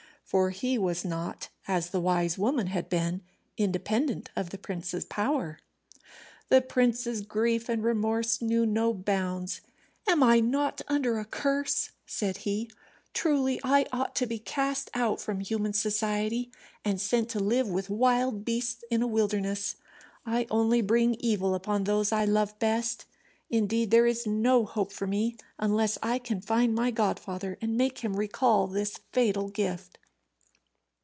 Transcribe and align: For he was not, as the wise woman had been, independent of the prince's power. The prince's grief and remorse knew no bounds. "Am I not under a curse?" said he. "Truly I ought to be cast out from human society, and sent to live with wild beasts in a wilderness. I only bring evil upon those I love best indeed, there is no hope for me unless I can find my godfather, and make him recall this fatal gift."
For 0.23 0.51
he 0.51 0.77
was 0.77 1.03
not, 1.03 1.49
as 1.67 1.89
the 1.89 1.99
wise 1.99 2.37
woman 2.37 2.67
had 2.67 2.87
been, 2.87 3.21
independent 3.57 4.29
of 4.33 4.49
the 4.49 4.57
prince's 4.57 5.03
power. 5.03 5.59
The 6.47 6.61
prince's 6.61 7.19
grief 7.19 7.67
and 7.67 7.83
remorse 7.83 8.41
knew 8.41 8.65
no 8.65 8.93
bounds. 8.93 9.59
"Am 10.07 10.23
I 10.23 10.39
not 10.39 10.79
under 10.87 11.19
a 11.19 11.25
curse?" 11.25 11.91
said 12.05 12.37
he. 12.37 12.69
"Truly 13.13 13.59
I 13.61 13.85
ought 13.91 14.15
to 14.15 14.25
be 14.25 14.39
cast 14.39 14.89
out 14.93 15.19
from 15.19 15.41
human 15.41 15.73
society, 15.73 16.49
and 16.85 17.01
sent 17.01 17.27
to 17.31 17.39
live 17.41 17.67
with 17.67 17.89
wild 17.89 18.45
beasts 18.45 18.85
in 18.89 19.01
a 19.01 19.07
wilderness. 19.07 19.75
I 20.25 20.47
only 20.49 20.81
bring 20.81 21.15
evil 21.19 21.53
upon 21.55 21.83
those 21.83 22.13
I 22.13 22.23
love 22.23 22.57
best 22.57 23.03
indeed, 23.49 23.91
there 23.91 24.05
is 24.07 24.25
no 24.25 24.63
hope 24.63 24.93
for 24.93 25.07
me 25.07 25.35
unless 25.59 25.97
I 26.01 26.19
can 26.19 26.39
find 26.39 26.73
my 26.73 26.89
godfather, 26.89 27.57
and 27.59 27.75
make 27.75 27.97
him 27.97 28.15
recall 28.15 28.67
this 28.67 28.97
fatal 29.11 29.49
gift." 29.49 29.97